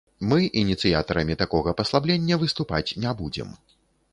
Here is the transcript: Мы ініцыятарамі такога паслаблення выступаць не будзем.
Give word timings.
Мы 0.29 0.39
ініцыятарамі 0.61 1.35
такога 1.43 1.73
паслаблення 1.81 2.35
выступаць 2.45 2.85
не 3.05 3.11
будзем. 3.21 3.53